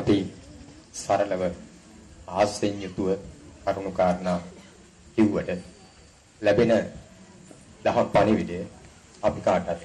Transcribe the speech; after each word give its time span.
අපි 0.00 0.16
සරලව 0.94 1.42
ආසෙන් 2.32 2.74
යුතුව 2.82 3.08
කරුණු 3.64 3.92
කාරණා 3.92 4.38
කිව්වට 5.16 5.60
ලැබෙන 6.42 6.72
දහම් 7.82 8.06
පණිවිඩය 8.08 8.58
අපි 9.22 9.40
කාටත් 9.40 9.82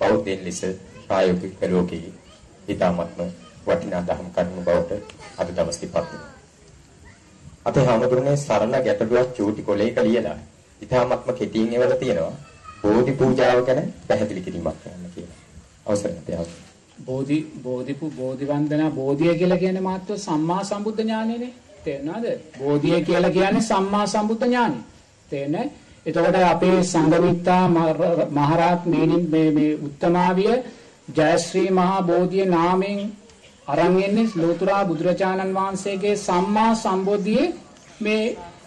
බෞද්ධයන් 0.00 0.40
ලෙස 0.44 0.60
ප්‍රායෝගික 1.04 1.62
ලෝකයේ 1.64 2.12
ඊටමත්ම 2.68 3.30
වටිනා 3.66 4.02
දහම් 4.02 4.28
කරුණු 4.30 4.62
බවට 4.62 4.92
අද 5.38 5.48
දවසේපත් 5.50 5.94
වෙනවා. 5.94 6.30
අපේ 7.64 7.84
හැමදෙරනේ 7.84 8.36
සරල 8.36 8.74
ගැටලුවක් 8.78 9.28
චූටි 9.32 9.62
කොලයක 9.62 9.98
ලියලා 9.98 10.38
ඊටමත්ම 10.80 11.30
කෙටියෙන් 11.32 11.74
එවලා 11.74 11.98
තියෙනවා. 11.98 12.36
බෝධි 12.82 13.12
පූජාව 13.14 13.60
ගැන 13.66 13.82
පැහැදිලි 14.08 14.40
කිරීමක් 14.40 14.80
කරන්න 14.82 15.12
කියලා. 15.14 15.38
අවසරයි 15.86 16.18
අපේ 16.18 16.67
බෝධි 16.98 17.38
බෝධිපු 17.62 18.06
බෝධි 18.10 18.44
වන්දනා 18.46 18.90
බෝධිය 18.90 19.34
කියලා 19.34 19.58
කියන්නේ 19.58 19.80
මාත්‍ර 19.80 20.18
සම්මා 20.18 20.62
සම්බුද්ධ 20.64 21.00
ඥානෙනේ. 21.00 21.52
තේරෙනවද? 21.84 22.26
බෝධිය 22.58 23.00
කියලා 23.02 23.30
කියන්නේ 23.30 23.60
සම්මා 23.62 24.06
සම්බුද්ධ 24.06 24.44
ඥානෙ. 24.44 24.80
තේරෙන්නේ? 25.30 25.70
එතකොට 26.06 26.36
අපේ 26.44 26.82
සංගමිත්තා 26.84 27.64
මහරහත් 28.30 28.82
මේනින් 28.86 29.24
මේ 29.30 29.50
මේ 29.50 29.72
උත්තමාවිය 29.86 30.54
ජයශ්‍රී 31.08 31.70
මහා 31.70 32.02
බෝධිය 32.02 32.46
නාමයෙන් 32.46 33.00
අරන් 33.68 34.02
එන්නේ 34.02 34.28
ලෝතුරා 34.36 34.84
බුදුරජාණන් 34.84 35.54
වහන්සේගේ 35.54 36.16
සම්මා 36.18 36.72
සම්බෝධියේ 36.76 37.54
මේ 38.00 38.24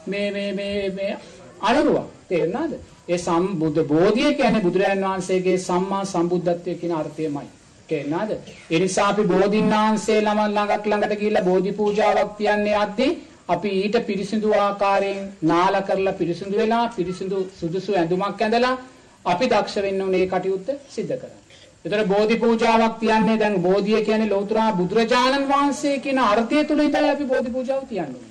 මේ 0.08 0.28
මේ 0.32 0.52
මේ 0.54 0.90
මේ 0.90 1.18
අනුරුවක් 1.62 2.08
තේරෙනවද? 2.30 2.74
ඒ 3.10 3.18
සම්බුද්ධ 3.18 3.82
බෝධිය 3.86 4.34
කියන්නේ 4.34 4.62
බුදුරජාණන් 4.62 5.06
වහන්සේගේ 5.06 5.58
සම්මා 5.60 6.04
සම්බුද්ධත්වයේ 6.06 6.76
කියන 6.76 6.94
අර්ථයමයි. 6.94 7.50
තේරෙනවද? 7.92 8.32
ඒ 8.70 8.80
නිසා 8.80 9.08
අපි 9.08 9.24
බෝධින්නාංශේ 9.26 10.20
ළම 10.20 10.40
ළඟට 10.48 10.88
ළඟට 10.88 11.20
ගිහිල්ලා 11.20 11.44
බෝධි 11.44 11.72
පූජාවක් 11.74 12.32
තියන්නේ 12.38 12.78
අද්දී 12.78 13.12
අපි 13.48 13.70
ඊට 13.78 13.98
පිරිසිදු 14.06 14.50
ආකාරයෙන් 14.60 15.22
නාල 15.44 15.76
කරලා 15.84 16.14
පිරිසිදු 16.14 16.56
වෙලා 16.58 16.86
පිරිසිදු 16.98 17.38
සුදුසු 17.60 17.92
ඇඳුමක් 17.94 18.42
ඇඳලා 18.42 18.74
අපි 19.26 19.46
දක්ෂ 19.48 19.84
වෙන්න 19.84 20.02
ඕනේ 20.02 20.26
කටයුත්ත 20.28 20.68
සිද්ධ 20.90 21.14
කරන්න. 21.14 21.38
ඒතර 21.86 22.04
බෝධි 22.06 22.36
පූජාවක් 22.38 23.00
තියන්නේ 23.00 23.38
දැන් 23.40 23.56
බෝධිය 23.62 24.02
කියන්නේ 24.02 24.30
ලෞතර 24.30 24.60
බුදුරජාණන් 24.78 25.48
වහන්සේ 25.48 25.96
කියන 26.00 26.20
අර්ථය 26.22 26.66
තුල 26.66 26.80
ඉඳලා 26.80 27.12
අපි 27.12 27.26
බෝධි 27.26 27.50
පූජාව 27.50 27.88
තියන්නේ. 27.88 28.31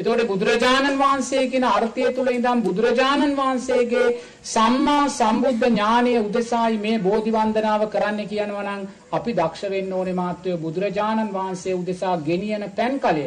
එතකොට 0.00 0.22
බුදුරජාණන් 0.24 0.98
වහන්සේ 0.98 1.42
කියන 1.46 1.64
අර්ථය 1.66 2.04
තුල 2.10 2.28
ඉඳන් 2.28 2.62
බුදුරජාණන් 2.62 3.34
වහන්සේගේ 3.34 4.06
සම්මා 4.46 5.02
සම්බුද්ධ 5.10 5.64
ඥානය 5.64 6.14
උදෙසායි 6.20 6.78
මේ 6.78 7.00
බෝධි 7.00 7.32
වන්දනාව 7.32 7.84
කරන්න 7.88 8.20
කියනවා 8.26 8.64
නම් 8.66 8.86
අපි 9.12 9.34
දක්ෂ 9.34 9.70
වෙන්න 9.70 9.92
ඕනේ 9.92 10.16
මාත්‍රය 10.16 10.56
බුදුරජාණන් 10.58 11.34
වහන්සේ 11.34 11.74
උදෙසා 11.74 12.14
ගෙනියන 12.22 12.64
පෑන් 12.72 12.98
කලය. 13.00 13.26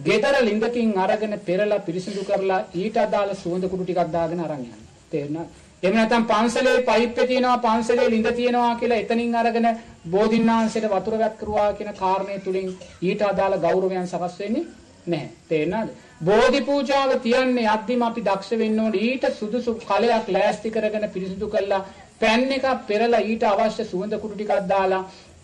ගෙදර 0.00 0.34
ලිඳකින් 0.42 0.94
අරගෙන 0.98 1.34
පෙරලා 1.42 1.80
පිරිසිදු 1.80 2.22
කරලා 2.24 2.62
ඊට 2.76 2.96
අදාළ 2.98 3.34
සුවඳ 3.34 3.64
කුඩු 3.66 3.84
ටිකක් 3.84 4.12
දාගෙන 4.12 4.40
අරන් 4.40 4.62
යන්න. 4.62 4.80
තේරුණාද? 5.10 5.50
එහෙම 5.82 5.94
නැත්නම් 5.94 6.24
පන්සලේ 6.26 6.78
පයිප්පේ 6.84 7.26
තියෙනවා 7.26 7.58
පන්සලේ 7.60 8.08
ලිඳ 8.08 8.32
තියෙනවා 8.32 8.72
කියලා 8.76 8.98
එතනින් 8.98 9.36
අරගෙන 9.36 9.70
බෝධින්නාංශයට 10.08 10.90
වතුර 10.90 11.18
වැක් 11.18 11.38
කරුවා 11.38 11.68
කියන 11.74 11.94
කාරණේ 11.96 12.40
තුලින් 12.40 12.74
ඊට 13.02 13.22
අදාළ 13.24 13.60
ගෞරවයන් 13.60 14.06
සකස් 14.06 14.36
වෙන්නේ 14.38 14.68
නැහැ. 15.06 15.30
තේරෙනවද? 15.48 15.90
බෝධි 16.20 16.60
පූජාව 16.62 17.10
තියන්නේ 17.20 17.68
අද්දිම 17.68 18.02
අපි 18.02 18.22
දක්ෂ 18.22 18.58
වෙන්න 18.58 18.80
ඕනේ 18.80 19.02
ඊට 19.02 19.26
සුදුසු 19.34 19.74
කලයක් 19.82 20.28
ලෑස්ති 20.30 20.70
කරගෙන 20.70 21.10
පිරිසිදු 21.10 21.48
කරලා 21.48 21.82
පෑන් 22.20 22.52
එකක් 22.52 22.66
පෙරලා 22.86 23.22
ඊට 23.22 23.44
අවශ්‍ය 23.44 23.84
සුවඳ 23.84 24.16
කුඩු 24.16 24.34
ටිකක් 24.34 24.68
දාලා 24.68 25.02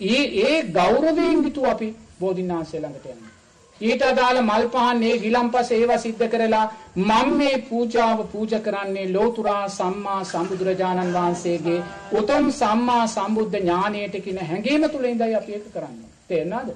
ඒ 0.08 0.24
ඒ 0.42 0.56
ගෞරවයෙන් 0.72 1.38
යුතුව 1.40 1.66
අපි 1.66 1.88
බෝධිනාංශය 2.20 2.78
ළඟට 2.78 3.06
යනවා. 3.06 3.32
ඊට 3.80 4.02
අදාළ 4.02 4.38
මල් 4.40 4.64
පහන් 4.68 4.98
මේ 4.98 5.18
ගිලම්පස 5.18 5.70
ඒවා 5.70 5.98
සිද්ධ 5.98 6.24
කරලා 6.28 6.64
මම 6.98 7.28
මේ 7.34 7.56
පූජාව 7.64 8.18
පූජා 8.26 8.60
කරන්නේ 8.60 9.06
ලෝතුරා 9.08 9.64
සම්මා 9.70 10.20
සම්බුදුරජාණන් 10.24 11.14
වහන්සේගේ 11.14 11.80
උතුම් 12.12 12.48
සම්මා 12.52 13.04
සම්බුද්ධ 13.08 13.58
ඥානයට 13.58 14.16
කියන 14.24 14.40
හැඟීම 14.42 14.88
තුළ 14.88 15.06
ඉඳයි 15.06 15.34
අපි 15.34 15.52
ඒක 15.52 15.68
කරන්නේ. 15.70 16.10
තේරෙනවද? 16.28 16.68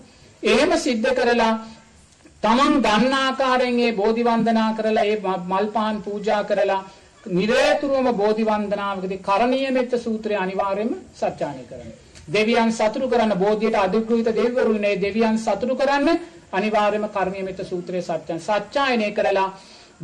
එහෙම 0.43 0.79
සිද්ධ 0.79 1.13
කරලා 1.15 1.53
තමන් 2.43 2.75
දන්න 2.83 3.15
ආකාරයෙන් 3.17 3.79
ඒ 3.81 3.93
බෝධි 3.95 4.23
වන්දනා 4.25 4.71
කරලා 4.75 5.05
ඒ 5.05 5.19
මල් 5.51 5.69
පහන් 5.75 5.97
පූජා 6.03 6.43
කරලා 6.45 6.83
නිරේතුරුවම 7.27 8.09
බෝධි 8.15 8.45
වන්දනාවකදී 8.45 9.21
කරණීය 9.21 9.71
මෙත්ත 9.71 9.93
සූත්‍රය 9.99 10.35
අනිවාර්යයෙන්ම 10.37 10.93
සත්‍යාණය 11.15 11.65
කරන්න. 11.71 11.93
දෙවියන් 12.29 12.73
සතුටු 12.73 13.09
කරන්න 13.09 13.35
බෝධියට 13.37 13.77
අධිග්‍රහිත 13.77 14.29
දෙවිවරුනේ 14.33 14.95
දෙවියන් 14.99 15.39
සතුටු 15.39 15.75
කරන්න 15.75 16.09
අනිවාර්යයෙන්ම 16.53 17.09
කරණීය 17.11 17.45
මෙත්ත 17.45 17.61
සූත්‍රයේ 17.65 18.05
සත්‍යයන් 18.05 18.41
සත්‍යායනය 18.41 19.09
කරලා 19.13 19.49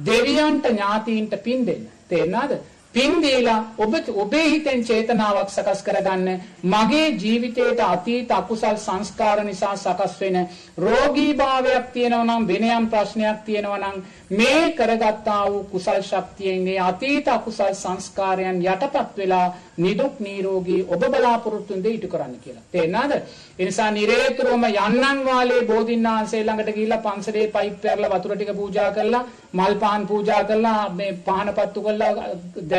දෙවියන්ට 0.02 0.64
ඥාතීන්ට 0.66 1.34
පින් 1.38 1.66
දෙන්න. 1.66 1.84
තේරෙනවද? 2.08 2.52
පින් 2.94 3.22
දීලා 3.22 3.74
ඔබ 3.78 3.94
ඔබේ 4.14 4.44
හිතෙන් 4.44 4.82
චේතනාවක් 4.82 5.50
සකස් 5.50 5.82
කරගන්න 5.82 6.40
මගේ 6.64 7.06
ජීවිතයට 7.14 7.80
අතීත 7.82 8.30
අකුසල් 8.30 8.76
සංස්කාර 8.78 9.38
නිසා 9.42 9.76
සකස් 9.76 10.20
වෙන 10.20 10.36
රෝගීභාවයක් 10.78 11.86
තියෙනවා 11.92 12.24
නම් 12.26 12.46
වෙන 12.46 12.64
යම් 12.70 12.88
ප්‍රශ්නයක් 12.88 13.38
තියෙනවා 13.44 13.78
නම් 13.80 14.02
මේ 14.32 14.62
කරගත්තා 14.72 15.40
වූ 15.46 15.64
කුසල් 15.66 16.02
ශක්තියෙන් 16.02 16.62
මේ 16.62 16.78
අතීත 16.80 17.28
අකුසල් 17.28 17.74
සංස්කාරයන් 17.74 18.60
යටපත් 18.64 19.16
වෙලා 19.16 19.46
නිදුක් 19.78 20.20
නිරෝගී 20.20 20.82
ඔබ 20.88 21.02
බලාපොරොත්තු 21.06 21.74
වෙන 21.74 21.82
දේ 21.82 21.92
ඉටු 21.92 22.08
කරන්න 22.08 22.36
කියලා. 22.38 22.64
තේරෙනවද? 22.70 23.12
ඒ 23.58 23.64
නිසා 23.64 23.90
නිරේතුරුවම 23.90 24.64
යන්නන් 24.66 25.24
වාලේ 25.24 25.62
බෝධින්නාංශේ 25.64 26.42
ළඟට 26.42 26.70
ගිහිල්ලා 26.70 27.00
පන්සලේ 27.00 27.46
පයිප් 27.48 27.76
පැරලා 27.80 28.12
වතුර 28.12 28.34
ටික 28.34 28.52
පූජා 28.54 28.90
කරලා 28.90 29.24
මල් 29.52 29.74
පහන් 29.76 30.06
පූජා 30.06 30.44
කරලා 30.44 30.88
මේ 30.90 31.12
පහන 31.24 31.52
පත්තු 31.52 31.82
කරලා 31.82 32.12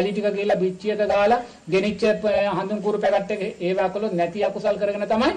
දැලි 0.03 0.14
ටික 0.14 0.28
ගිහිල්ලා 0.30 0.58
පිච්චියක 0.58 1.02
දාලා 1.08 1.41
ගෙනිච්ච 1.68 2.03
හඳුන් 2.53 2.81
කුරු 2.81 2.97
පැකට් 3.00 3.31
එක 3.31 3.41
ඒවා 3.62 3.90
කළොත් 3.90 4.14
නැති 4.14 4.44
අකුසල් 4.44 4.78
කරගෙන 4.78 5.06
තමයි 5.08 5.31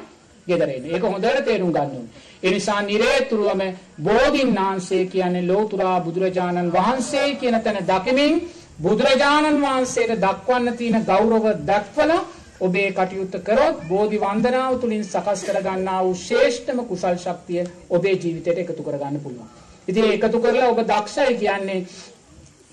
ගෙදර 0.46 0.68
එන්නේ. 0.68 0.92
ඒක 0.92 1.02
හොඳට 1.04 1.44
තේරුම් 1.44 1.72
ගන්න 1.72 1.90
ඕනේ. 1.90 2.12
ඒ 2.42 2.50
නිසා 2.50 2.80
නිරේතුරුවම 2.82 3.62
බෝධින්නාංශේ 4.00 5.04
කියන්නේ 5.06 5.44
ලෝතුරා 5.44 5.98
බුදුරජාණන් 6.00 6.72
වහන්සේ 6.72 7.28
කියන 7.36 7.60
තැන 7.60 7.78
දකිමින් 7.84 8.34
බුදුරජාණන් 8.78 9.62
වහන්සේට 9.62 10.20
දක්වන්න 10.20 10.76
තියෙන 10.76 11.04
ගෞරව 11.04 11.44
දක්වලා 11.64 12.22
ඔබේ 12.60 12.88
කටයුත්ත 12.92 13.34
කරොත් 13.42 13.76
බෝධි 13.84 14.18
වන්දනාව 14.18 14.80
තුළින් 14.80 15.04
සකස් 15.04 15.40
කරගන්නා 15.44 16.00
වූ 16.02 16.14
ශ්‍රේෂ්ඨම 16.16 16.78
කුසල් 16.84 17.16
ශක්තිය 17.18 17.62
ඔබේ 17.90 18.14
ජීවිතයට 18.14 18.58
එකතු 18.58 18.82
කරගන්න 18.82 19.20
පුළුවන්. 19.20 19.48
ඉතින් 19.88 20.04
එකතු 20.06 20.38
කරලා 20.40 20.68
ඔබ 20.68 20.80
දක්ෂයි 20.82 21.34
කියන්නේ 21.36 21.80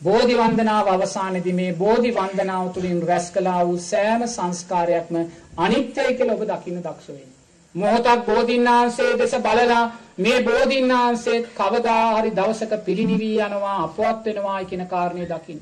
බෝධි 0.04 0.36
වන්දනාව 0.36 0.88
අවසානයේදී 0.88 1.54
මේ 1.54 1.74
බෝධි 1.76 2.12
වන්දනාව 2.12 2.66
තුළින් 2.70 3.02
රැස් 3.04 3.28
කළා 3.32 3.62
වූ 3.64 3.78
සෑම 3.82 4.24
සංස්කාරයක්ම 4.28 5.16
අනිත්‍යයි 5.58 6.16
කියලා 6.16 6.36
ඔබ 6.36 6.44
දකින්න 6.46 6.80
දක්ෂ 6.80 7.08
වෙන්න. 7.10 7.30
මොහොතක් 7.76 8.26
බෝධින්නාංශයේ 8.26 9.14
දෙස 9.18 9.36
බලලා 9.40 9.84
මේ 10.20 10.40
බෝධින්නාංශයේ 10.42 11.44
කවදා 11.54 12.02
හරි 12.12 12.32
දවසක 12.32 12.74
පිළිනිවි 12.86 13.30
යනවා 13.40 13.78
අපවත් 13.80 14.26
වෙනවා 14.28 14.60
කියන 14.66 14.84
කාරණේ 14.88 15.28
දකින්න. 15.28 15.62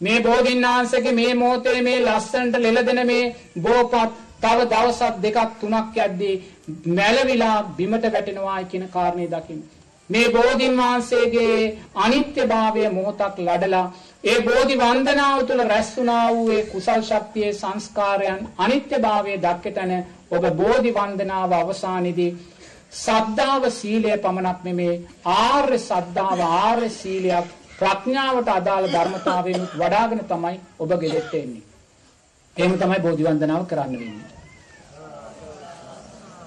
මේ 0.00 0.18
බෝධින්නාංශගේ 0.20 1.12
මේ 1.12 1.34
මොහොතේ 1.36 1.78
මේ 1.82 1.98
ලස්සනට 2.00 2.54
ලෙලදෙන 2.58 3.06
මේ 3.06 3.24
බෝපත් 3.60 4.16
තව 4.40 4.58
දවසක් 4.66 5.14
දෙකක් 5.22 5.60
තුනක් 5.60 6.00
යද්දී 6.00 6.34
මැලවිලා 6.90 7.56
බිමට 7.76 8.04
වැටෙනවා 8.08 8.60
කියන 8.64 8.88
කාරණේ 8.90 9.28
දකින්න. 9.28 9.62
මේ 10.10 10.28
බෝධින් 10.28 10.76
වහන්සේගේ 10.76 11.58
අනිත්‍යභාවය 11.96 12.88
මොහොතක් 12.90 13.36
ලඩලා 13.40 13.86
ඒ 14.24 14.38
බෝධි 14.42 14.76
වන්දනාව 14.76 15.38
තුළ 15.42 15.62
රැස් 15.64 15.90
වුණා 15.96 16.26
වූ 16.30 16.50
ඒ 16.50 16.62
කුසල් 16.66 17.02
ශක්තියේ 17.02 17.52
සංස්කාරයන් 17.54 18.42
අනිත්‍යභාවය 18.58 19.38
දක්කතන 19.38 19.92
ඔබ 20.30 20.44
බෝධි 20.54 20.92
වන්දනාව 20.92 21.52
අවසානයේදී 21.54 22.30
සද්ධාව 22.94 23.64
සීලය 23.72 24.12
පමණක් 24.18 24.60
නෙමේ 24.64 24.94
ආර්ය 25.34 25.78
සද්ධාව 25.80 26.40
ආර්ය 26.42 26.90
සීලයක් 26.92 27.48
ප්‍රඥාවට 27.78 28.48
අදාළ 28.50 28.86
ධර්මතාවයෙන් 28.88 29.64
වඩාගෙන 29.74 30.22
තමයි 30.26 30.56
ඔබ 30.78 30.90
ගෙදෙට්ට 31.00 31.34
එන්නේ. 31.34 31.64
එහෙම 32.56 32.78
තමයි 32.78 33.00
බෝධි 33.00 33.24
වන්දනාව 33.24 33.66
කරන්න 33.66 33.92
වෙන්නේ. 33.94 34.41